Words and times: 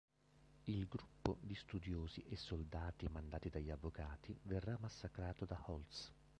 Il 0.65 0.87
gruppo 0.87 1.37
di 1.41 1.53
studiosi 1.53 2.21
e 2.23 2.35
soldati 2.35 3.07
mandati 3.09 3.49
dagli 3.49 3.69
avvocati 3.69 4.35
verrà 4.45 4.75
massacrato 4.81 5.45
da 5.45 5.61
Holtz. 5.67 6.11